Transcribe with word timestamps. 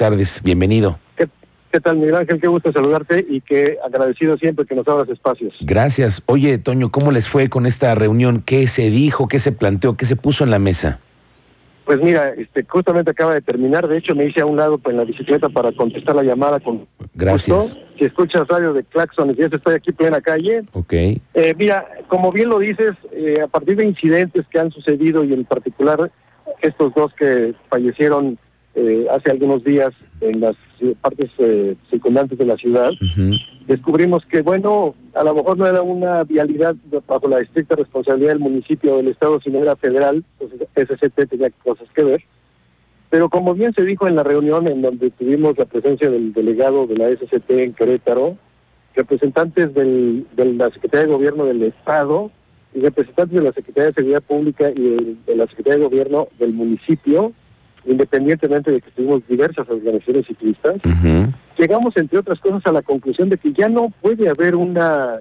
tardes, 0.00 0.40
bienvenido. 0.42 0.98
¿Qué, 1.14 1.28
qué 1.70 1.78
tal, 1.78 1.98
Miguel 1.98 2.14
Ángel? 2.14 2.40
Qué 2.40 2.46
gusto 2.46 2.72
saludarte 2.72 3.26
y 3.28 3.42
que 3.42 3.76
agradecido 3.84 4.38
siempre 4.38 4.64
que 4.64 4.74
nos 4.74 4.88
abras 4.88 5.10
espacios. 5.10 5.54
Gracias. 5.60 6.22
Oye, 6.24 6.56
Toño, 6.56 6.90
¿cómo 6.90 7.12
les 7.12 7.28
fue 7.28 7.50
con 7.50 7.66
esta 7.66 7.94
reunión? 7.94 8.42
¿Qué 8.46 8.66
se 8.66 8.88
dijo? 8.88 9.28
¿Qué 9.28 9.38
se 9.38 9.52
planteó? 9.52 9.98
¿Qué 9.98 10.06
se 10.06 10.16
puso 10.16 10.42
en 10.42 10.50
la 10.50 10.58
mesa? 10.58 11.00
Pues 11.84 12.00
mira, 12.02 12.30
este, 12.30 12.64
justamente 12.66 13.10
acaba 13.10 13.34
de 13.34 13.42
terminar. 13.42 13.88
De 13.88 13.98
hecho, 13.98 14.14
me 14.14 14.24
hice 14.24 14.40
a 14.40 14.46
un 14.46 14.56
lado 14.56 14.80
en 14.86 14.96
la 14.96 15.04
bicicleta 15.04 15.50
para 15.50 15.70
contestar 15.72 16.16
la 16.16 16.22
llamada 16.22 16.60
con 16.60 16.86
Gracias. 17.12 17.54
gusto. 17.54 17.80
Si 17.98 18.06
escuchas 18.06 18.48
radio 18.48 18.72
de 18.72 18.84
Claxon, 18.84 19.36
y 19.36 19.42
estoy 19.42 19.74
aquí 19.74 19.92
plena 19.92 20.22
calle. 20.22 20.62
Ok. 20.72 20.94
Eh, 20.94 21.20
mira, 21.58 21.86
como 22.08 22.32
bien 22.32 22.48
lo 22.48 22.58
dices, 22.58 22.94
eh, 23.12 23.42
a 23.42 23.48
partir 23.48 23.76
de 23.76 23.84
incidentes 23.84 24.46
que 24.50 24.58
han 24.58 24.70
sucedido 24.70 25.24
y 25.24 25.34
en 25.34 25.44
particular 25.44 26.10
estos 26.62 26.94
dos 26.94 27.12
que 27.12 27.54
fallecieron 27.68 28.38
eh, 28.74 29.06
hace 29.10 29.30
algunos 29.30 29.64
días 29.64 29.92
en 30.20 30.40
las 30.40 30.56
partes 31.00 31.30
eh, 31.38 31.76
circundantes 31.90 32.38
de 32.38 32.46
la 32.46 32.56
ciudad, 32.56 32.90
descubrimos 33.66 34.24
que, 34.26 34.42
bueno, 34.42 34.94
a 35.14 35.24
lo 35.24 35.34
mejor 35.34 35.58
no 35.58 35.66
era 35.66 35.82
una 35.82 36.24
vialidad 36.24 36.76
bajo 37.06 37.28
la 37.28 37.40
estricta 37.40 37.76
responsabilidad 37.76 38.30
del 38.30 38.38
municipio 38.38 38.94
o 38.94 38.96
del 38.98 39.08
Estado, 39.08 39.40
sino 39.40 39.58
era 39.58 39.76
federal, 39.76 40.24
entonces 40.38 40.68
SCT 40.76 41.28
tenía 41.28 41.50
cosas 41.62 41.88
que 41.94 42.04
ver. 42.04 42.22
Pero 43.10 43.28
como 43.28 43.54
bien 43.54 43.74
se 43.74 43.82
dijo 43.82 44.06
en 44.06 44.14
la 44.14 44.22
reunión 44.22 44.68
en 44.68 44.82
donde 44.82 45.10
tuvimos 45.10 45.58
la 45.58 45.64
presencia 45.64 46.08
del 46.08 46.32
delegado 46.32 46.86
de 46.86 46.96
la 46.96 47.08
SCT 47.08 47.50
en 47.50 47.72
Querétaro, 47.72 48.36
representantes 48.94 49.74
del, 49.74 50.26
de 50.36 50.44
la 50.44 50.70
Secretaría 50.70 51.06
de 51.06 51.12
Gobierno 51.12 51.44
del 51.44 51.62
Estado 51.64 52.30
y 52.72 52.80
representantes 52.80 53.36
de 53.36 53.44
la 53.44 53.52
Secretaría 53.52 53.88
de 53.88 53.94
Seguridad 53.94 54.22
Pública 54.22 54.70
y 54.70 54.80
de, 54.80 55.16
de 55.26 55.36
la 55.36 55.46
Secretaría 55.48 55.78
de 55.78 55.84
Gobierno 55.84 56.28
del 56.38 56.52
municipio, 56.52 57.32
independientemente 57.86 58.70
de 58.70 58.80
que 58.80 58.90
tuvimos 58.90 59.26
diversas 59.28 59.68
organizaciones 59.68 60.26
ciclistas, 60.26 60.76
llegamos, 61.58 61.96
entre 61.96 62.18
otras 62.18 62.38
cosas, 62.40 62.64
a 62.66 62.72
la 62.72 62.82
conclusión 62.82 63.28
de 63.28 63.38
que 63.38 63.52
ya 63.52 63.68
no 63.68 63.90
puede 64.00 64.28
haber 64.28 64.54
una 64.54 65.20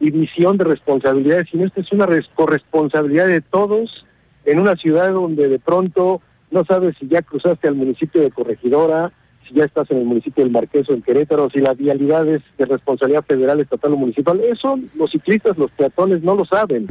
división 0.00 0.56
de 0.56 0.64
responsabilidades, 0.64 1.48
sino 1.50 1.64
esta 1.66 1.80
es 1.80 1.90
una 1.92 2.06
res- 2.06 2.30
corresponsabilidad 2.34 3.26
de 3.26 3.40
todos 3.40 4.06
en 4.44 4.58
una 4.60 4.76
ciudad 4.76 5.12
donde 5.12 5.48
de 5.48 5.58
pronto 5.58 6.20
no 6.50 6.64
sabes 6.64 6.96
si 6.98 7.08
ya 7.08 7.22
cruzaste 7.22 7.68
al 7.68 7.74
municipio 7.74 8.22
de 8.22 8.30
Corregidora, 8.30 9.12
si 9.46 9.54
ya 9.54 9.64
estás 9.64 9.90
en 9.90 9.98
el 9.98 10.04
municipio 10.04 10.44
del 10.44 10.52
Marqués 10.52 10.88
o 10.88 10.94
en 10.94 11.02
Querétaro, 11.02 11.50
si 11.50 11.58
la 11.60 11.74
vialidad 11.74 12.26
es 12.28 12.42
de 12.58 12.64
responsabilidad 12.66 13.24
federal, 13.24 13.60
estatal 13.60 13.92
o 13.92 13.96
municipal. 13.96 14.40
Eso 14.40 14.78
los 14.96 15.10
ciclistas, 15.10 15.58
los 15.58 15.70
peatones 15.72 16.22
no 16.22 16.34
lo 16.36 16.44
saben. 16.44 16.86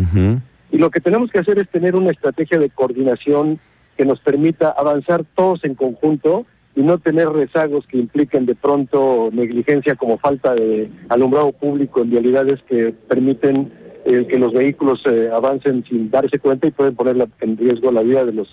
Y 0.72 0.78
lo 0.78 0.92
que 0.92 1.00
tenemos 1.00 1.32
que 1.32 1.40
hacer 1.40 1.58
es 1.60 1.70
tener 1.70 1.96
una 1.96 2.12
estrategia 2.12 2.60
de 2.60 2.70
coordinación 2.70 3.60
que 3.98 4.06
nos 4.06 4.20
permita 4.20 4.70
avanzar 4.70 5.26
todos 5.36 5.64
en 5.64 5.76
conjunto 5.76 6.46
y 6.76 6.82
no 6.82 7.00
tener 7.00 7.28
rezagos 7.30 7.88
que 7.88 7.98
impliquen 7.98 8.46
de 8.46 8.54
pronto 8.56 9.30
negligencia 9.34 9.96
como 9.96 10.20
falta 10.20 10.54
de 10.54 10.90
alumbrado 11.10 11.52
público 11.52 12.02
en 12.02 12.12
vialidades 12.12 12.62
que 12.70 12.94
permiten 13.08 13.72
eh, 14.06 14.26
que 14.30 14.38
los 14.38 14.54
vehículos 14.54 15.02
eh, 15.06 15.30
avancen 15.34 15.84
sin 15.90 16.12
darse 16.12 16.38
cuenta 16.40 16.68
y 16.68 16.72
pueden 16.72 16.96
poner 16.96 17.18
la- 17.18 17.28
en 17.42 17.58
riesgo 17.58 17.92
la 17.92 18.04
vida 18.04 18.24
de 18.24 18.32
los, 18.34 18.48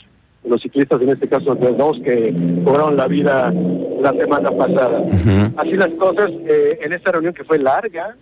ciclistas, 0.62 1.00
en 1.02 1.10
este 1.10 1.28
caso 1.28 1.54
de 1.54 1.64
los 1.70 1.76
dos 1.78 2.00
que 2.02 2.34
cobraron 2.64 2.96
la 2.96 3.06
vida 3.06 3.52
la 4.00 4.12
semana 4.12 4.50
pasada. 4.50 5.04
Así 5.56 5.72
las 5.76 5.90
cosas, 5.90 6.30
eh, 6.48 6.78
en 6.82 6.92
esta 6.94 7.12
reunión 7.12 7.34
que 7.34 7.44
fue 7.44 7.58
larga, 7.58 8.16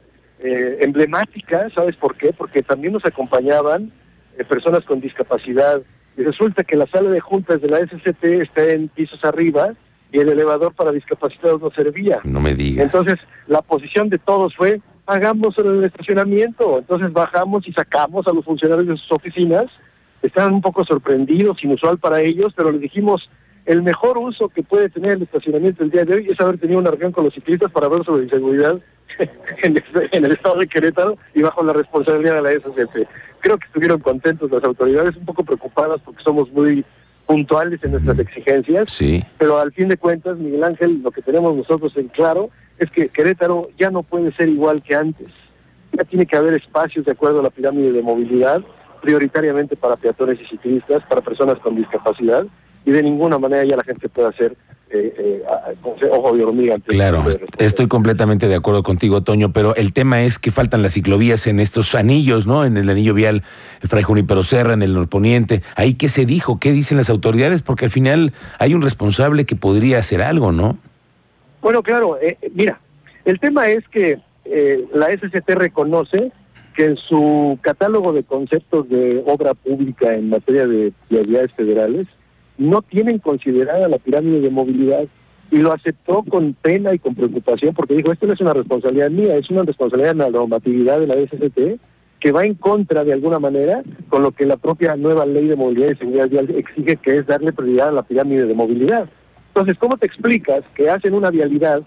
emblemática, 0.81 1.69
¿sabes 1.75 1.95
por 1.97 2.17
qué? 2.17 2.33
Porque 2.33 2.63
también 2.63 2.93
nos 2.93 3.05
acompañaban 3.05 3.93
personas 4.49 4.85
con 4.85 5.01
discapacidad 5.01 5.83
y 6.17 6.23
resulta 6.23 6.65
que 6.65 6.77
la 6.77 6.87
sala 6.87 7.11
de 7.11 7.21
juntas 7.21 7.61
de 7.61 7.69
la 7.69 7.79
SCT 7.79 8.25
está 8.25 8.65
en 8.71 8.89
pisos 8.89 9.25
arriba 9.25 9.73
y 10.13 10.19
el 10.19 10.29
elevador 10.29 10.75
para 10.75 10.93
discapacitados 10.93 11.61
no 11.63 11.71
servía. 11.71 12.21
No 12.25 12.41
me 12.41 12.55
digas. 12.55 12.85
Entonces, 12.85 13.19
la 13.47 13.63
posición 13.63 14.11
de 14.11 14.19
todos 14.19 14.55
fue, 14.55 14.81
hagamos 15.07 15.57
el 15.59 15.83
estacionamiento. 15.85 16.79
Entonces 16.79 17.13
bajamos 17.13 17.67
y 17.67 17.73
sacamos 17.73 18.27
a 18.27 18.33
los 18.33 18.45
funcionarios 18.45 18.89
de 18.89 18.97
sus 18.97 19.13
oficinas. 19.13 19.67
Estaban 20.21 20.53
un 20.53 20.61
poco 20.61 20.85
sorprendidos, 20.85 21.65
inusual 21.65 21.99
para 21.99 22.21
ellos, 22.21 22.53
pero 22.55 22.71
les 22.71 22.81
dijimos, 22.83 23.29
el 23.65 23.83
mejor 23.83 24.19
uso 24.19 24.49
que 24.49 24.63
puede 24.63 24.91
tener 24.91 25.13
el 25.13 25.23
estacionamiento 25.23 25.83
el 25.83 25.91
día 25.91 26.05
de 26.05 26.15
hoy 26.15 26.29
es 26.29 26.41
haber 26.41 26.59
tenido 26.59 26.79
una 26.79 26.91
reunión 26.91 27.13
con 27.13 27.25
los 27.25 27.35
ciclistas 27.35 27.71
para 27.71 27.89
ver 27.89 28.05
sobre 28.05 28.25
inseguridad 28.25 28.81
en 29.63 29.77
el, 29.77 30.09
en 30.13 30.25
el 30.25 30.33
estado 30.33 30.59
de 30.59 30.67
Querétaro 30.67 31.17
y 31.35 31.43
bajo 31.43 31.63
la 31.63 31.73
responsabilidad 31.73 32.37
de 32.37 32.43
la 32.43 32.53
SCT. 32.53 33.09
Creo 33.41 33.59
que 33.59 33.67
estuvieron 33.67 34.01
contentos 34.01 34.51
las 34.51 34.65
autoridades, 34.65 35.17
un 35.17 35.25
poco 35.25 35.45
preocupadas 35.45 36.01
porque 36.05 36.23
somos 36.23 36.51
muy 36.53 36.85
puntuales 37.27 37.83
en 37.85 37.93
nuestras 37.93 38.19
exigencias 38.19 38.91
Sí. 38.93 39.23
pero 39.39 39.59
al 39.59 39.73
fin 39.73 39.89
de 39.89 39.97
cuentas, 39.97 40.39
Miguel 40.39 40.65
Ángel, 40.65 41.01
lo 41.03 41.11
que 41.13 41.23
tenemos 41.23 41.57
nosotros 41.57 41.97
en 41.97 42.09
claro 42.09 42.51
es 42.79 42.91
que 42.91 43.09
Querétaro 43.09 43.69
ya 43.79 43.91
no 43.91 44.03
puede 44.03 44.33
ser 44.33 44.49
igual 44.49 44.83
que 44.83 44.95
antes. 44.95 45.29
Ya 45.93 46.05
tiene 46.05 46.27
que 46.27 46.37
haber 46.37 46.55
espacios 46.55 47.05
de 47.05 47.13
acuerdo 47.13 47.41
a 47.41 47.43
la 47.45 47.51
pirámide 47.51 47.93
de 47.93 48.03
movilidad, 48.03 48.63
prioritariamente 49.03 49.77
para 49.77 49.97
peatones 49.97 50.41
y 50.41 50.47
ciclistas, 50.47 51.03
para 51.09 51.21
personas 51.21 51.59
con 51.59 51.77
discapacidad, 51.77 52.47
y 52.85 52.91
de 52.91 53.03
ninguna 53.03 53.39
manera 53.39 53.65
ya 53.65 53.77
la 53.77 53.85
gente 53.85 54.09
puede 54.09 54.29
hacer 54.29 54.57
eh, 54.91 55.15
eh, 55.19 56.09
ojo 56.11 56.37
de 56.37 56.45
hormiga. 56.45 56.77
Claro, 56.85 57.23
de 57.23 57.65
estoy 57.65 57.89
completamente 57.89 58.47
de 58.47 58.55
acuerdo 58.55 58.83
contigo, 58.83 59.23
Toño, 59.23 59.53
pero 59.53 59.75
el 59.77 59.93
tema 59.93 60.23
es 60.23 60.39
que 60.39 60.51
faltan 60.51 60.83
las 60.83 60.93
ciclovías 60.93 61.47
en 61.47 61.61
estos 61.61 61.95
anillos, 61.95 62.47
¿no? 62.47 62.65
En 62.65 62.77
el 62.77 62.91
anillo 62.91 63.15
vial 63.15 63.43
Fray 63.81 64.03
Junípero 64.03 64.43
Serra, 64.43 64.75
en 64.75 64.83
el 64.83 64.93
norponiente. 64.93 65.63
Ahí 65.77 65.95
qué 65.95 66.09
se 66.09 66.27
dijo, 66.27 66.59
qué 66.61 66.73
dicen 66.73 66.99
las 66.99 67.09
autoridades, 67.09 67.63
porque 67.63 67.87
al 67.87 67.91
final 67.91 68.33
hay 68.59 68.75
un 68.75 68.83
responsable 68.83 69.47
que 69.47 69.57
podría 69.57 69.99
hacer 69.99 70.21
algo, 70.21 70.53
¿no? 70.53 70.77
Bueno, 71.63 71.83
claro, 71.83 72.19
eh, 72.21 72.37
eh, 72.43 72.51
mira, 72.55 72.81
el 73.25 73.39
tema 73.39 73.69
es 73.69 73.87
que 73.89 74.19
eh, 74.45 74.85
la 74.93 75.07
SCT 75.17 75.51
reconoce 75.51 76.33
que 76.75 76.87
en 76.87 76.97
su 76.97 77.59
catálogo 77.63 78.13
de 78.13 78.25
conceptos 78.25 78.89
de 78.89 79.23
obra 79.27 79.55
pública 79.55 80.13
en 80.15 80.29
materia 80.29 80.67
de 80.67 80.93
vialidades 81.09 81.53
federales 81.53 82.07
no 82.59 82.83
tienen 82.83 83.19
considerada 83.19 83.89
la 83.89 83.99
pirámide 83.99 84.41
de 84.41 84.51
movilidad 84.51 85.05
y 85.51 85.59
lo 85.59 85.73
aceptó 85.73 86.23
con 86.23 86.55
pena 86.55 86.95
y 86.95 86.99
con 86.99 87.15
preocupación 87.15 87.75
porque 87.75 87.95
dijo, 87.95 88.13
esto 88.13 88.27
no 88.27 88.33
es 88.33 88.41
una 88.41 88.55
responsabilidad 88.55 89.11
mía, 89.11 89.37
es 89.37 89.51
una 89.51 89.63
responsabilidad 89.65 90.13
de 90.15 90.19
la 90.23 90.31
normatividad 90.31 91.01
de 91.01 91.07
la 91.07 91.15
SCT 91.17 91.81
que 92.21 92.33
va 92.33 92.45
en 92.47 92.55
contra 92.55 93.05
de 93.05 93.13
alguna 93.13 93.39
manera 93.39 93.83
con 94.09 94.23
lo 94.23 94.31
que 94.31 94.47
la 94.47 94.57
propia 94.57 94.97
nueva 94.97 95.27
ley 95.27 95.49
de 95.49 95.57
movilidad 95.57 95.91
y 95.91 95.97
seguridad 95.97 96.29
vial 96.29 96.51
exige, 96.51 96.97
que 96.97 97.19
es 97.19 97.27
darle 97.27 97.53
prioridad 97.53 97.89
a 97.89 97.93
la 97.93 98.03
pirámide 98.03 98.47
de 98.47 98.55
movilidad. 98.55 99.09
Entonces, 99.49 99.77
¿cómo 99.79 99.97
te 99.99 100.07
explicas 100.07 100.63
que 100.75 100.89
hacen 100.89 101.15
una 101.15 101.31
vialidad 101.31 101.83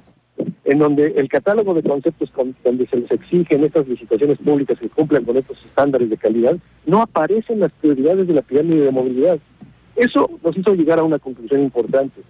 en 0.66 0.80
donde 0.80 1.14
el 1.16 1.30
catálogo 1.30 1.74
de 1.74 1.82
conceptos 1.84 2.30
con- 2.32 2.56
donde 2.64 2.86
se 2.88 2.98
les 2.98 3.10
exigen 3.12 3.64
estas 3.64 3.88
licitaciones 3.88 4.38
públicas 4.40 4.78
que 4.78 4.90
cumplan 4.90 5.24
con 5.24 5.38
estos 5.38 5.58
estándares 5.66 6.10
de 6.10 6.18
calidad, 6.18 6.58
no 6.86 7.02
aparecen 7.02 7.62
las 7.62 7.72
prioridades 7.72 8.28
de 8.28 8.34
la 8.34 8.42
pirámide 8.42 8.82
de 8.84 8.92
movilidad? 8.92 9.40
Eso 9.96 10.30
nos 10.44 10.58
hizo 10.58 10.74
llegar 10.76 11.00
a 11.00 11.04
una 11.04 11.20
conclusión 11.20 11.62
importante. 11.62 12.22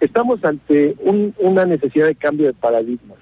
Estamos 0.00 0.44
ante 0.44 0.94
un- 1.00 1.34
una 1.38 1.64
necesidad 1.64 2.06
de 2.06 2.14
cambio 2.14 2.46
de 2.46 2.52
paradigmas. 2.54 3.18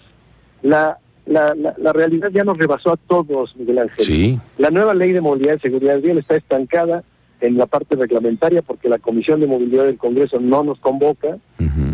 La, 0.63 0.99
la, 1.27 1.55
la, 1.55 1.75
la 1.79 1.93
realidad 1.93 2.31
ya 2.33 2.45
nos 2.45 2.59
rebasó 2.59 2.93
a 2.93 2.97
todos, 2.97 3.57
Miguel 3.57 3.79
Ángel. 3.79 4.05
Sí. 4.05 4.41
La 4.59 4.71
nueva 4.71 4.95
ley 4.95 5.13
de 5.13 5.21
movilidad 5.21 5.57
y 5.57 5.61
seguridad 5.61 6.01
vial 6.01 6.19
está 6.19 6.37
estancada 6.37 7.03
en 7.41 7.59
la 7.59 7.67
parte 7.67 7.95
reglamentaria 7.97 8.63
porque 8.63 8.89
la 8.89 8.99
Comisión 8.99 9.41
de 9.41 9.47
Movilidad 9.47 9.85
del 9.85 9.99
Congreso 9.99 10.41
no 10.41 10.65
nos 10.65 10.79
convoca 10.81 11.37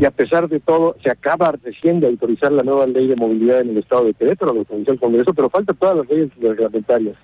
y 0.01 0.05
a 0.05 0.11
pesar 0.13 0.49
de 0.49 0.61
todo 0.61 0.97
se 1.03 1.11
acaba 1.11 1.53
recién 1.65 1.99
de 2.01 2.07
autorizar 2.07 2.53
la 2.53 2.63
nueva 2.63 2.87
ley 2.87 3.07
de 3.09 3.17
movilidad 3.17 3.61
en 3.61 3.71
el 3.71 3.79
estado 3.79 4.05
de 4.05 4.15
Querétaro, 4.15 4.53
lo 4.53 4.61
autorizó 4.61 4.93
el 4.93 5.01
Congreso, 5.01 5.35
pero 5.35 5.51
falta 5.51 5.73
todas 5.75 5.97
las 5.99 6.09
leyes 6.09 6.31
reglamentarias. 6.41 7.17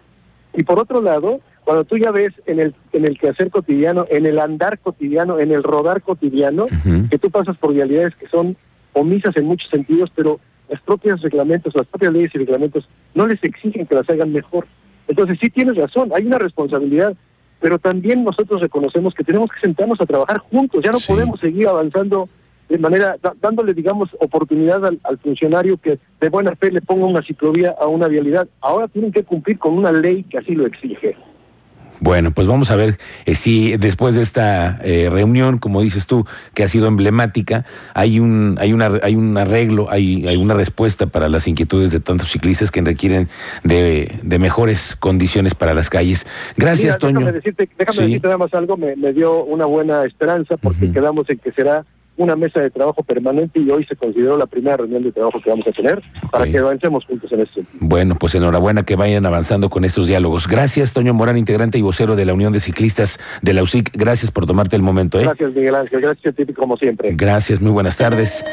Y 0.54 0.62
por 0.64 0.78
otro 0.80 1.00
lado, 1.00 1.40
cuando 1.68 1.84
tú 1.84 1.98
ya 1.98 2.10
ves 2.12 2.32
en 2.46 2.60
el, 2.60 2.74
en 2.94 3.04
el 3.04 3.18
quehacer 3.18 3.50
cotidiano, 3.50 4.06
en 4.08 4.24
el 4.24 4.38
andar 4.38 4.78
cotidiano, 4.78 5.38
en 5.38 5.52
el 5.52 5.62
rodar 5.62 6.00
cotidiano, 6.00 6.64
que 7.10 7.18
tú 7.18 7.30
pasas 7.30 7.58
por 7.58 7.74
vialidades 7.74 8.14
que 8.16 8.26
son 8.28 8.56
omisas 8.94 9.36
en 9.36 9.44
muchos 9.44 9.68
sentidos, 9.68 10.10
pero 10.14 10.40
los 10.70 10.80
propios 10.80 11.20
reglamentos, 11.20 11.74
las 11.76 11.86
propias 11.86 12.14
leyes 12.14 12.30
y 12.34 12.38
reglamentos 12.38 12.88
no 13.14 13.26
les 13.26 13.44
exigen 13.44 13.84
que 13.84 13.94
las 13.94 14.08
hagan 14.08 14.32
mejor. 14.32 14.66
Entonces 15.08 15.36
sí 15.42 15.50
tienes 15.50 15.76
razón, 15.76 16.10
hay 16.14 16.24
una 16.24 16.38
responsabilidad, 16.38 17.14
pero 17.60 17.78
también 17.78 18.24
nosotros 18.24 18.62
reconocemos 18.62 19.12
que 19.12 19.22
tenemos 19.24 19.50
que 19.50 19.60
sentarnos 19.60 20.00
a 20.00 20.06
trabajar 20.06 20.38
juntos, 20.38 20.82
ya 20.82 20.90
no 20.90 21.00
Sí. 21.00 21.12
podemos 21.12 21.38
seguir 21.38 21.68
avanzando 21.68 22.30
de 22.70 22.78
manera, 22.78 23.16
da- 23.22 23.34
dándole, 23.42 23.74
digamos, 23.74 24.08
oportunidad 24.20 24.86
al, 24.86 24.98
al 25.04 25.18
funcionario 25.18 25.76
que 25.76 25.98
de 26.18 26.28
buena 26.30 26.56
fe 26.56 26.72
le 26.72 26.80
ponga 26.80 27.04
una 27.04 27.20
ciclovía 27.22 27.74
a 27.78 27.86
una 27.88 28.08
vialidad. 28.08 28.48
Ahora 28.62 28.88
tienen 28.88 29.12
que 29.12 29.22
cumplir 29.24 29.58
con 29.58 29.74
una 29.76 29.92
ley 29.92 30.22
que 30.22 30.38
así 30.38 30.54
lo 30.54 30.64
exige. 30.64 31.14
Bueno, 32.00 32.30
pues 32.30 32.46
vamos 32.46 32.70
a 32.70 32.76
ver 32.76 32.98
eh, 33.26 33.34
si 33.34 33.76
después 33.76 34.14
de 34.14 34.22
esta 34.22 34.78
eh, 34.82 35.08
reunión, 35.10 35.58
como 35.58 35.80
dices 35.82 36.06
tú, 36.06 36.26
que 36.54 36.62
ha 36.62 36.68
sido 36.68 36.86
emblemática, 36.86 37.64
hay 37.94 38.20
un, 38.20 38.56
hay 38.60 38.72
una, 38.72 38.90
hay 39.02 39.16
un 39.16 39.36
arreglo, 39.36 39.90
hay, 39.90 40.26
hay 40.26 40.36
una 40.36 40.54
respuesta 40.54 41.06
para 41.06 41.28
las 41.28 41.48
inquietudes 41.48 41.90
de 41.90 42.00
tantos 42.00 42.30
ciclistas 42.30 42.70
que 42.70 42.80
requieren 42.82 43.28
de, 43.64 44.18
de 44.22 44.38
mejores 44.38 44.96
condiciones 44.96 45.54
para 45.54 45.74
las 45.74 45.90
calles. 45.90 46.26
Gracias, 46.56 46.96
Mira, 46.96 46.98
Toño. 46.98 47.18
Déjame 47.20 47.32
decirte, 47.38 47.68
déjame 47.78 47.96
Sí. 47.96 48.02
decirte 48.04 48.26
nada 48.28 48.38
más 48.38 48.54
algo, 48.54 48.76
me, 48.76 48.94
me 48.96 49.12
dio 49.12 49.44
una 49.44 49.64
buena 49.66 50.04
esperanza 50.04 50.56
porque 50.56 50.92
quedamos 50.92 51.28
en 51.30 51.38
que 51.38 51.52
será 51.52 51.84
una 52.18 52.36
mesa 52.36 52.60
de 52.60 52.70
trabajo 52.70 53.02
permanente 53.02 53.60
y 53.60 53.70
hoy 53.70 53.84
se 53.84 53.96
consideró 53.96 54.36
la 54.36 54.46
primera 54.46 54.76
reunión 54.76 55.02
de 55.02 55.12
trabajo 55.12 55.40
que 55.40 55.50
vamos 55.50 55.66
a 55.66 55.72
tener 55.72 56.02
para 56.30 56.44
que 56.44 56.58
avancemos 56.58 57.04
juntos 57.06 57.30
en 57.32 57.38
sentido. 57.46 57.66
Bueno, 57.80 58.16
pues 58.16 58.34
enhorabuena 58.34 58.82
que 58.82 58.96
vayan 58.96 59.24
avanzando 59.24 59.70
con 59.70 59.84
estos 59.84 60.06
diálogos. 60.06 60.46
Gracias, 60.48 60.92
Toño 60.92 61.14
Morán, 61.14 61.38
integrante 61.38 61.78
y 61.78 61.82
vocero 61.82 62.16
de 62.16 62.24
la 62.24 62.34
Unión 62.34 62.52
de 62.52 62.60
Ciclistas 62.60 63.18
de 63.42 63.54
la 63.54 63.62
UCIC. 63.62 63.90
Gracias 63.94 64.30
por 64.30 64.46
tomarte 64.46 64.76
el 64.76 64.82
momento. 64.82 65.18
¿eh? 65.18 65.24
Gracias, 65.24 65.54
Miguel 65.54 65.74
Ángel. 65.74 66.00
Gracias 66.00 66.34
a 66.34 66.44
ti, 66.44 66.52
como 66.52 66.76
siempre. 66.76 67.14
Gracias, 67.14 67.60
muy 67.60 67.70
buenas 67.70 67.96
tardes. 67.96 68.44